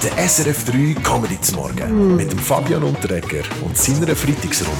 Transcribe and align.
Der 0.00 0.28
SRF 0.28 0.64
3 0.66 0.94
Comedy 1.02 1.40
zum 1.40 1.56
Morgen 1.56 2.16
mit 2.16 2.30
dem 2.30 2.38
Fabian 2.38 2.84
Unterreger 2.84 3.42
und 3.64 3.76
seiner 3.76 4.14
Freitagsrunde. 4.14 4.76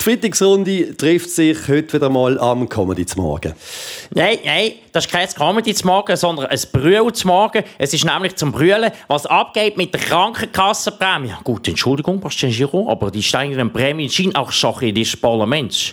Die 0.00 0.04
Freitagsrunde 0.04 0.96
trifft 0.96 1.28
sich 1.28 1.68
heute 1.68 1.92
wieder 1.92 2.08
mal 2.08 2.40
am 2.40 2.66
Comedy 2.66 3.04
zum 3.04 3.24
Morgen. 3.24 3.52
Nein, 4.14 4.38
nein, 4.42 4.72
das 4.90 5.04
ist 5.04 5.12
kein 5.12 5.28
Comedy 5.28 5.74
zum 5.74 5.88
Morgen, 5.88 6.16
sondern 6.16 6.46
ein 6.46 6.58
Brühl 6.72 7.12
zum 7.12 7.28
Morgen. 7.28 7.62
Es 7.76 7.92
ist 7.92 8.06
nämlich 8.06 8.36
zum 8.36 8.52
Brüllen, 8.52 8.90
was 9.06 9.26
abgeht 9.26 9.76
mit 9.76 9.92
der 9.92 10.00
Krankenkassenprämie. 10.00 11.34
Gut, 11.44 11.68
Entschuldigung, 11.68 12.18
Bastien 12.18 12.50
Giraud, 12.50 12.88
aber 12.88 13.10
die 13.10 13.22
steigenden 13.22 13.70
Prämien 13.70 14.08
sind 14.08 14.34
auch 14.34 14.50
Sache 14.50 14.94
des 14.94 15.14
Parlaments. 15.14 15.92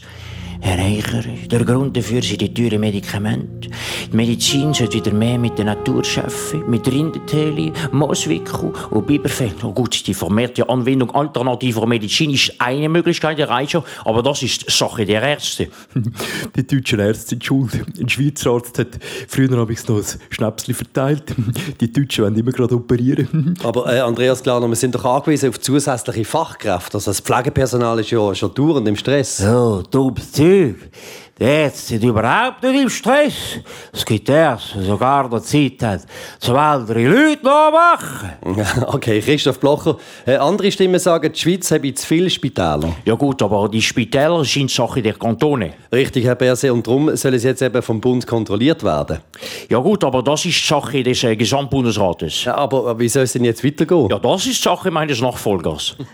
Herr 0.65 0.79
Eicher, 0.79 1.23
der 1.51 1.65
Grund 1.65 1.97
dafür 1.97 2.21
sind 2.21 2.39
die 2.39 2.53
teuren 2.53 2.79
Medikamente. 2.79 3.69
Die 4.09 4.15
Medizin 4.15 4.73
sollte 4.73 4.93
wieder 4.93 5.11
mehr 5.11 5.37
mit 5.37 5.57
der 5.57 5.65
Natur 5.65 6.03
arbeiten, 6.15 6.71
mit 6.71 6.87
Rinderteli, 6.87 7.73
Mooswickel 7.91 8.71
und 8.91 9.05
Biberfell. 9.05 9.51
Oh 9.61 9.73
gut, 9.73 10.07
die 10.07 10.13
vermehrte 10.13 10.69
Anwendung 10.69 11.11
alternativer 11.11 11.85
Medizin 11.85 12.31
ist 12.31 12.53
eine 12.59 12.87
Möglichkeit, 12.87 13.39
der 13.39 13.49
reicht 13.49 13.71
schon, 13.71 13.83
aber 14.05 14.23
das 14.23 14.41
ist 14.41 14.71
Sache 14.71 15.05
der 15.05 15.21
Ärzte. 15.21 15.67
Die 16.55 16.65
deutschen 16.65 16.99
Ärzte 16.99 17.31
sind 17.31 17.43
schuld. 17.43 17.73
Ein 17.99 18.07
Schweizer 18.07 18.51
Arzt 18.51 18.79
hat 18.79 18.99
früher 19.27 19.57
habe 19.57 19.73
ich 19.73 19.85
noch 19.89 19.97
ein 19.97 20.05
Schnäpschen 20.29 20.73
verteilt. 20.73 21.23
Die 21.81 21.91
Deutschen 21.91 22.23
wollen 22.23 22.37
immer 22.37 22.51
gerade 22.51 22.75
operieren. 22.75 23.55
Aber 23.63 23.93
äh, 23.93 23.99
Andreas 23.99 24.41
Klarner, 24.41 24.69
wir 24.69 24.75
sind 24.77 24.95
doch 24.95 25.03
angewiesen 25.03 25.49
auf 25.49 25.59
zusätzliche 25.59 26.23
Fachkräfte. 26.23 26.95
Also 26.97 27.11
das 27.11 27.19
Pflegepersonal 27.19 27.99
ist 27.99 28.11
ja 28.11 28.33
schon 28.33 28.53
dauernd 28.53 28.87
im 28.87 28.95
Stress. 28.95 29.37
So, 29.37 29.83
dummes 29.91 30.31
Zeug. 30.53 30.75
Die 31.39 31.43
Ärzte 31.45 31.87
sind 31.87 32.03
überhaupt 32.03 32.61
nicht 32.61 32.83
im 32.83 32.89
Stress. 32.89 33.33
Es 33.91 34.05
gibt 34.05 34.27
die 34.27 34.55
sogar 34.81 35.27
noch 35.27 35.41
Zeit 35.41 35.81
haben, 35.81 36.01
zum 36.39 36.55
ältere 36.55 37.07
Leute 37.07 37.43
nachmachen. 37.43 38.33
Okay, 38.93 39.19
Christoph 39.19 39.59
Blocher. 39.59 39.97
Äh, 40.27 40.35
andere 40.35 40.71
Stimmen 40.71 40.99
sagen, 40.99 41.33
die 41.33 41.39
Schweiz 41.39 41.71
habe 41.71 41.91
zu 41.95 42.05
viele 42.05 42.29
Spitäler. 42.29 42.95
Ja 43.03 43.15
gut, 43.15 43.41
aber 43.41 43.67
die 43.67 43.81
Spitäler 43.81 44.45
sind 44.45 44.69
Sache 44.69 45.01
der 45.01 45.13
Kantone. 45.13 45.73
Richtig, 45.91 46.25
Herr 46.25 46.35
Berse, 46.35 46.71
und 46.71 46.85
darum 46.85 47.15
soll 47.15 47.33
es 47.33 47.43
jetzt 47.43 47.63
eben 47.63 47.81
vom 47.81 47.99
Bund 47.99 48.27
kontrolliert 48.27 48.83
werden. 48.83 49.17
Ja 49.69 49.79
gut, 49.79 50.03
aber 50.03 50.21
das 50.21 50.45
ist 50.45 50.65
Sache 50.65 51.01
des 51.01 51.23
äh, 51.23 51.35
Gesamtbundesrates. 51.35 52.43
Ja, 52.43 52.55
aber 52.55 52.91
äh, 52.91 52.99
wie 52.99 53.09
soll 53.09 53.23
es 53.23 53.33
denn 53.33 53.43
jetzt 53.43 53.63
weitergehen? 53.63 54.07
Ja, 54.09 54.19
das 54.19 54.45
ist 54.45 54.61
Sache 54.61 54.91
meines 54.91 55.19
Nachfolgers. 55.19 55.95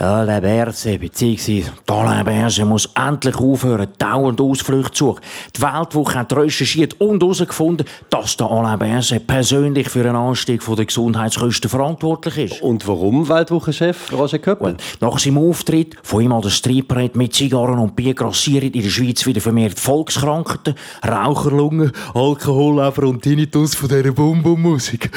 Alain 0.00 0.40
Berse 0.40 0.96
bzw. 0.96 1.64
Alain 1.88 2.24
Berse 2.24 2.64
muss 2.64 2.88
endlich 2.94 3.34
aufhören, 3.34 3.88
dauernd 3.98 4.40
Ausflüchte 4.40 4.92
zu 4.92 5.06
suchen. 5.06 5.20
Die 5.56 5.62
Weltwoche 5.62 6.18
hat 6.20 6.32
recherchiert 6.36 7.00
und 7.00 7.20
herausgefunden, 7.20 7.84
dass 8.08 8.36
der 8.36 8.48
Alain 8.48 8.78
Berse 8.78 9.18
persönlich 9.18 9.88
für 9.88 10.00
einen 10.00 10.14
Anstieg 10.14 10.62
der 10.64 10.84
Gesundheitskosten 10.84 11.68
verantwortlich 11.68 12.52
ist. 12.52 12.62
Und 12.62 12.86
warum 12.86 13.28
Weltwochenchef 13.28 14.12
Roger 14.12 14.38
Köppel? 14.38 14.76
Nach 15.00 15.18
seinem 15.18 15.38
Auftritt, 15.38 15.96
von 16.04 16.22
ihm 16.22 16.32
an 16.32 16.42
der 16.42 16.50
Stripperät 16.50 17.16
mit 17.16 17.34
Zigarren 17.34 17.80
und 17.80 17.96
Bier 17.96 18.14
grassieren 18.14 18.70
in 18.70 18.82
der 18.82 18.90
Schweiz 18.90 19.26
wieder 19.26 19.40
vermehrt 19.40 19.80
Volkskrankheiten, 19.80 20.74
Raucherlungen, 21.04 21.90
Alkoholleber 22.14 23.08
und 23.08 23.22
Tinnitus 23.22 23.74
von 23.74 23.88
dieser 23.88 24.12
Bum-Bum-Musik. 24.12 25.10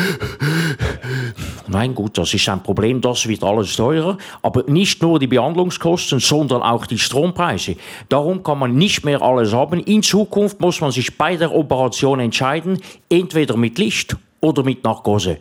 Nein, 1.72 1.95
gut, 1.95 2.17
das 2.17 2.33
ist 2.33 2.50
ein 2.50 2.61
Problem, 2.61 3.00
das 3.00 3.25
wird 3.27 3.44
alles 3.45 3.77
teurer. 3.77 4.17
Aber 4.41 4.64
nicht 4.67 5.02
nur 5.02 5.19
die 5.19 5.27
Behandlungskosten, 5.27 6.19
sondern 6.19 6.61
auch 6.61 6.86
die 6.86 6.97
Strompreise. 6.97 7.77
Darum 8.09 8.44
kann 8.44 8.59
man 8.59 8.75
nicht 8.75 9.05
mehr 9.05 9.22
alles 9.22 9.53
haben. 9.53 9.80
In 9.80 10.03
Zukunft 10.03 10.59
muss 10.59 10.81
man 10.81 10.92
sich 10.92 11.17
bei 11.17 11.38
der 11.38 11.55
Operation 11.55 12.19
entscheiden, 12.19 12.81
entweder 13.09 13.55
mit 13.55 13.77
Licht 13.77 14.17
oder 14.42 14.64
mit 14.64 14.83
Narkose. 14.83 15.38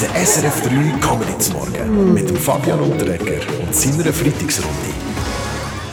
Der 0.00 0.26
SRF 0.26 0.62
3 0.62 0.68
Comedy 1.00 1.38
zum 1.38 1.54
Morgen 1.54 2.14
mit 2.14 2.28
dem 2.28 2.36
Fabian 2.36 2.80
Unterreger 2.80 3.40
und 3.64 3.74
seiner 3.74 4.12
Freitagsrunde. 4.12 5.07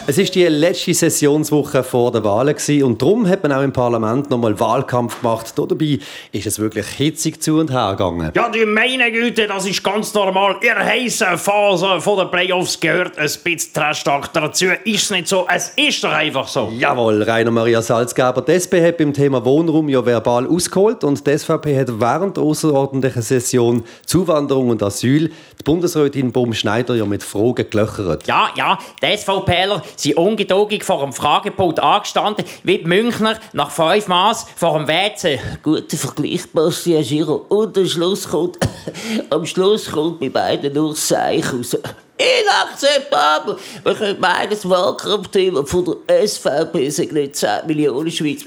Es 0.07 0.19
ist 0.19 0.35
die 0.35 0.45
letzte 0.45 0.93
Sessionswoche 0.93 1.81
vor 1.83 2.11
der 2.11 2.23
Wahlen 2.23 2.55
und 2.83 3.01
darum 3.01 3.27
hat 3.27 3.41
man 3.41 3.51
auch 3.51 3.63
im 3.63 3.73
Parlament 3.73 4.29
nochmal 4.29 4.59
Wahlkampf 4.59 5.21
gemacht. 5.21 5.51
Dabei 5.57 5.97
ist 6.31 6.45
es 6.45 6.59
wirklich 6.59 6.85
hitzig 6.85 7.41
zu 7.41 7.57
und 7.57 7.71
her 7.71 7.89
gegangen. 7.93 8.31
Ja, 8.35 8.47
die 8.49 8.67
meine 8.67 9.11
Güte, 9.11 9.47
das 9.47 9.65
ist 9.65 9.83
ganz 9.83 10.13
normal. 10.13 10.57
In 10.61 10.67
der 10.67 10.85
heißen 10.85 11.39
Phase 11.39 11.99
von 11.99 12.19
den 12.19 12.29
Playoffs 12.29 12.79
gehört 12.79 13.17
ein 13.17 13.23
bisschen 13.43 13.73
Trash-Talk 13.73 14.31
dazu. 14.31 14.65
Ist 14.83 15.05
es 15.05 15.09
nicht 15.09 15.27
so? 15.27 15.47
Es 15.51 15.69
ist 15.69 16.03
doch 16.03 16.11
einfach 16.11 16.47
so. 16.47 16.71
Jawohl, 16.77 17.23
Rainer 17.23 17.49
Maria 17.49 17.81
Salzgeber. 17.81 18.43
Die 18.43 18.51
SP 18.61 18.85
hat 18.85 18.97
beim 18.97 19.11
Thema 19.11 19.43
Wohnraum 19.43 19.89
ja 19.89 20.05
verbal 20.05 20.45
ausgeholt 20.45 21.03
und 21.03 21.25
die 21.25 21.35
SVP 21.35 21.79
hat 21.79 21.99
während 21.99 22.37
der 22.37 22.43
außerordentlichen 22.43 23.23
Session 23.23 23.83
Zuwanderung 24.05 24.69
und 24.69 24.83
Asyl 24.83 25.29
die 25.29 25.63
Bundesrätin 25.63 26.31
Baum 26.31 26.53
Schneider 26.53 26.93
ja 26.93 27.05
mit 27.05 27.23
Fragen 27.23 27.67
gelöchert. 27.71 28.27
Ja, 28.27 28.49
ja, 28.55 28.77
die 29.01 29.17
SVPler 29.17 29.81
sind 29.95 30.17
ungeduldig 30.17 30.83
vor 30.83 31.01
dem 31.01 31.13
Fragepult 31.13 31.79
angestanden, 31.79 32.45
wie 32.63 32.79
die 32.79 32.85
Münchner 32.85 33.39
nach 33.53 33.71
fünf 33.71 34.07
Maß 34.07 34.47
vor 34.55 34.77
dem 34.77 34.87
WC. 34.87 35.39
Guter 35.63 35.97
Vergleich, 35.97 36.51
Bastien 36.51 37.03
Giro. 37.03 37.45
Und 37.49 37.77
am 37.77 37.85
Schluss 37.85 38.29
kommt, 38.29 38.57
am 39.29 39.45
Schluss 39.45 39.91
kommt 39.91 40.19
bei 40.19 40.29
beiden 40.29 40.73
nur 40.73 40.95
Seich 40.95 41.51
raus. 41.51 41.77
Inakzeptabel! 42.17 43.57
Man 43.83 43.95
könnte 43.95 44.21
meinen, 44.21 44.49
das 44.49 44.67
Wahlkampfthema 44.69 45.63
von 45.65 45.97
der 46.07 46.25
SVP 46.25 46.89
sind 46.89 47.11
nicht 47.11 47.35
10 47.35 47.67
Millionen 47.67 48.09
Schweiz, 48.11 48.45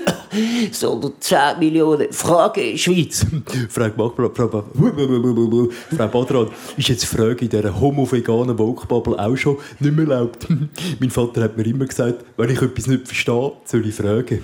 sondern 0.72 1.12
10 1.20 1.58
Millionen 1.58 2.10
Frage 2.12 2.78
Schweiz. 2.78 3.26
Frau 5.94 6.08
Badran, 6.08 6.48
ist 6.76 6.88
jetzt 6.88 7.02
die 7.02 7.06
Frage 7.06 7.44
in 7.44 7.50
dieser 7.50 7.78
homo-veganen 7.78 8.58
Woke-Bubble 8.58 9.18
auch 9.18 9.36
schon 9.36 9.58
nicht 9.80 9.94
mehr 9.94 10.08
erlaubt? 10.08 10.46
mein 11.00 11.10
Vater 11.10 11.42
hat 11.42 11.56
mir 11.56 11.66
immer 11.66 11.84
gesagt, 11.84 12.24
wenn 12.38 12.50
ich 12.50 12.62
etwas 12.62 12.86
nicht 12.86 13.06
verstehe, 13.06 13.52
soll 13.64 13.86
ich 13.86 13.94
fragen. 13.94 14.42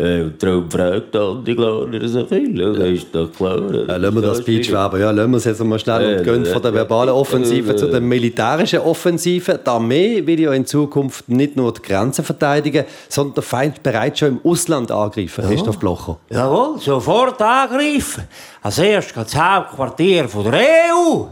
Äh, 0.00 0.30
darum 0.38 0.70
fragt 0.70 1.16
Andi 1.16 1.56
Glaner 1.56 2.06
so 2.06 2.24
viel, 2.24 2.54
das 2.54 2.88
ist 2.88 3.12
doch 3.12 3.32
klar. 3.32 3.60
Ja, 3.88 3.96
lassen 3.96 4.14
wir 4.14 4.22
das 4.22 4.38
Speech 4.38 4.70
werben. 4.70 5.00
Ja, 5.00 5.10
lassen 5.10 5.30
wir 5.32 5.38
es 5.38 5.44
jetzt 5.44 5.64
mal 5.64 5.76
schnell 5.76 6.18
und 6.18 6.24
gehen 6.24 6.46
von 6.46 6.62
der 6.62 6.72
verbalen 6.72 7.10
Offensive 7.10 7.74
zu 7.74 7.88
der 7.88 8.00
militärischen 8.00 8.78
Offensive. 8.78 9.58
Die 9.58 9.68
Armee 9.68 10.24
will 10.24 10.38
ja 10.38 10.52
in 10.52 10.64
Zukunft 10.64 11.28
nicht 11.28 11.56
nur 11.56 11.72
die 11.72 11.82
Grenzen 11.82 12.24
verteidigen, 12.24 12.84
sondern 13.08 13.34
den 13.34 13.42
Feind 13.42 13.82
bereits 13.82 14.20
schon 14.20 14.28
im 14.28 14.40
Ausland 14.44 14.92
angreifen. 14.92 15.44
Christoph 15.44 15.80
Blocher. 15.80 16.18
Jawohl, 16.30 16.78
sofort 16.78 17.42
angreifen. 17.42 18.22
Als 18.62 18.78
erstes 18.78 19.12
geht 19.12 19.24
das 19.24 19.34
Hauptquartier 19.34 20.28
von 20.28 20.44
der 20.44 20.60
EU. 20.94 21.24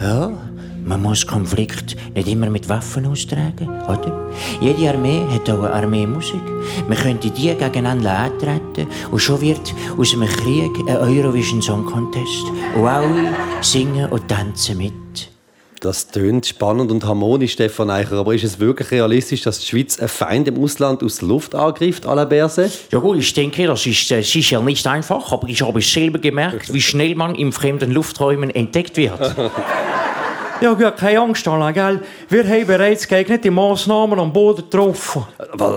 Ja, 0.00 0.30
man 0.88 1.02
muss 1.02 1.26
Konflikt 1.26 1.96
nicht 2.14 2.28
immer 2.28 2.48
mit 2.48 2.68
Waffen 2.68 3.06
austragen, 3.06 3.68
oder? 3.84 4.30
Jede 4.60 4.88
Armee 4.88 5.22
hat 5.30 5.48
auch 5.50 5.62
eine 5.62 5.74
Armeemusik. 5.74 6.40
Man 6.88 6.96
könnte 6.96 7.30
die 7.30 7.48
gegeneinander 7.48 8.10
antreten 8.10 8.86
und 9.10 9.18
schon 9.18 9.40
wird 9.42 9.74
aus 9.98 10.14
einem 10.14 10.28
Krieg 10.28 10.70
ein 10.88 10.96
Eurovision 10.96 11.60
Song 11.60 11.84
Contest. 11.84 12.46
Und 12.74 12.86
alle 12.86 13.34
singen 13.60 14.08
und 14.10 14.26
tanzen 14.28 14.78
mit. 14.78 14.92
Das 15.80 16.08
tönt 16.08 16.44
spannend 16.46 16.90
und 16.90 17.04
harmonisch, 17.04 17.52
Stefan 17.52 17.90
Eicher. 17.90 18.16
Aber 18.16 18.34
ist 18.34 18.42
es 18.42 18.58
wirklich 18.58 18.90
realistisch, 18.90 19.42
dass 19.42 19.60
die 19.60 19.66
Schweiz 19.66 19.98
einen 19.98 20.08
Feind 20.08 20.48
im 20.48 20.60
Ausland 20.60 21.04
aus 21.04 21.18
der 21.18 21.28
Luft 21.28 21.54
angreift, 21.54 22.06
à 22.06 22.14
la 22.14 22.24
Berse? 22.24 22.70
Ja 22.90 22.98
gut, 22.98 23.18
ich 23.18 23.32
denke, 23.32 23.66
das 23.66 23.86
ist 23.86 24.10
äh, 24.10 24.22
sicher 24.22 24.60
nicht 24.62 24.86
einfach, 24.86 25.30
aber 25.30 25.48
ich 25.48 25.62
habe 25.62 25.80
selber 25.80 26.18
gemerkt, 26.18 26.72
wie 26.72 26.80
schnell 26.80 27.14
man 27.14 27.34
in 27.34 27.52
fremden 27.52 27.92
Lufträumen 27.92 28.50
entdeckt 28.50 28.96
wird. 28.96 29.20
Ja, 30.60 30.72
gut, 30.72 30.96
keine 30.96 31.20
Angst, 31.20 31.46
Alain, 31.46 31.72
gell? 31.72 32.00
Wir 32.28 32.44
haben 32.44 32.66
bereits 32.66 33.06
geeignete 33.06 33.48
Massnahmen 33.48 34.18
am 34.18 34.32
Boden 34.32 34.64
getroffen. 34.68 35.24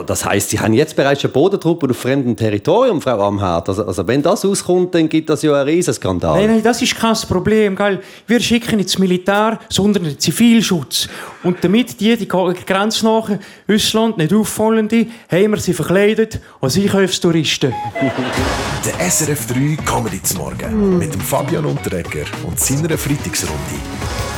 Das 0.08 0.26
heisst, 0.26 0.50
Sie 0.50 0.60
haben 0.60 0.74
jetzt 0.74 0.96
bereits 0.96 1.22
schon 1.22 1.32
Bodentruppen 1.32 1.92
auf 1.92 1.98
fremdem 1.98 2.36
Territorium, 2.36 3.00
Frau 3.00 3.20
Amherd. 3.22 3.70
Also, 3.70 3.86
also 3.86 4.08
wenn 4.08 4.24
das 4.24 4.44
auskommt, 4.44 4.96
dann 4.96 5.08
gibt 5.08 5.30
das 5.30 5.44
ja 5.44 5.54
einen 5.54 5.70
Riesenskandal. 5.70 6.40
Nein, 6.40 6.50
nein, 6.50 6.64
das 6.64 6.82
ist 6.82 6.96
kein 6.96 7.16
Problem, 7.28 7.76
gell? 7.76 8.02
Wir 8.26 8.40
schicken 8.40 8.78
nicht 8.78 8.90
das 8.90 8.98
Militär, 8.98 9.60
sondern 9.70 10.04
den 10.04 10.18
Zivilschutz. 10.18 11.08
Und 11.44 11.64
damit 11.64 12.00
die, 12.00 12.18
die 12.18 12.28
grenznahen 12.28 13.40
Ausland 13.70 14.18
nicht 14.18 14.34
auffallen, 14.34 14.90
haben 14.90 15.52
wir 15.52 15.58
sie 15.58 15.74
verkleidet 15.74 16.40
als 16.60 16.78
Einkaufstouristen. 16.78 17.72
Der 18.84 19.12
SRF 19.12 19.46
3 19.46 19.78
Comedy 19.86 20.24
zum 20.24 20.40
Morgen 20.40 20.98
mit 20.98 21.14
dem 21.14 21.22
Fabian 21.22 21.66
Unterreger 21.66 22.26
und 22.48 22.60
seiner 22.60 22.98
Freitagsrunde. 22.98 24.31